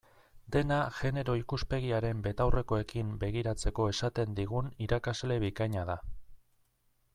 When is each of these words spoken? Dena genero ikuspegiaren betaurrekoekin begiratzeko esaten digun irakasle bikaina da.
Dena 0.53 0.77
genero 0.99 1.35
ikuspegiaren 1.39 2.23
betaurrekoekin 2.29 3.13
begiratzeko 3.25 3.87
esaten 3.93 4.33
digun 4.41 4.75
irakasle 4.89 5.39
bikaina 5.47 5.85
da. 5.93 6.01